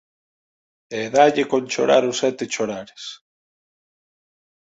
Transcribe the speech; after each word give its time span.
E 0.99 1.01
dalle 1.15 1.43
con 1.51 1.63
chorar 1.73 2.03
os 2.11 2.19
sete 2.21 2.45
chorares 2.53 3.03